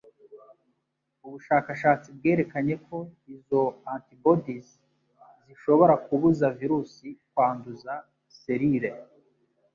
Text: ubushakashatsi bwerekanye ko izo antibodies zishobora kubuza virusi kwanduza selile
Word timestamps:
ubushakashatsi 1.25 2.07
bwerekanye 2.17 2.75
ko 2.85 2.97
izo 3.35 3.61
antibodies 3.93 4.67
zishobora 5.45 5.93
kubuza 6.05 6.45
virusi 6.59 7.07
kwanduza 7.31 7.93
selile 8.39 8.91